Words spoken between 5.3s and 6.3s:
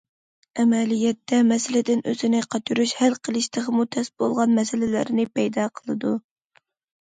پەيدا قىلىدۇ.